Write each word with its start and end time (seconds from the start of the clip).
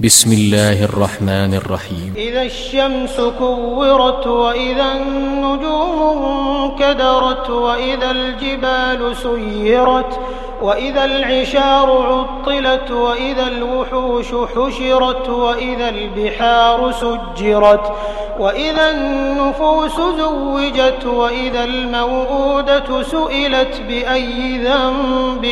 بسم 0.00 0.32
الله 0.32 0.84
الرحمن 0.84 1.54
الرحيم 1.54 2.14
إذا 2.16 2.42
الشمس 2.42 3.20
كورت 3.38 4.26
وإذا 4.26 4.92
النجوم 4.92 6.24
انكدرت 6.24 7.50
وإذا 7.50 8.10
الجبال 8.10 9.16
سيرت 9.16 10.20
وإذا 10.62 11.04
العشار 11.04 11.90
عطلت 11.90 12.90
وإذا 12.90 13.46
الوحوش 13.46 14.26
حشرت 14.26 15.28
وإذا 15.28 15.88
البحار 15.88 16.92
سجرت 16.92 17.92
وإذا 18.38 18.90
النفوس 18.90 19.96
زوجت 19.96 21.06
وإذا 21.06 21.64
الموءودة 21.64 23.02
سئلت 23.02 23.80
بأي 23.88 24.58
ذنب 24.58 25.46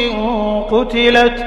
قتلت 0.71 1.47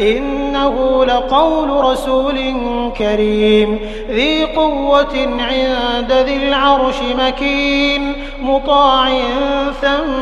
إنه 0.00 1.04
لقول 1.04 1.84
رسول 1.84 2.38
كريم. 2.98 3.78
ذي 4.10 4.44
قوة 4.44 5.28
عند 5.38 6.12
ذي 6.12 6.36
العرش 6.36 6.96
مكين 7.18 8.12
مطاع 8.42 9.08
ثم 9.82 10.21